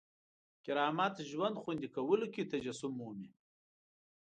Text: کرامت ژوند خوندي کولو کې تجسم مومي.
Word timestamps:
کرامت 0.65 1.15
ژوند 1.29 1.55
خوندي 1.61 1.87
کولو 1.95 2.27
کې 2.33 2.49
تجسم 2.51 2.91
مومي. 2.99 3.29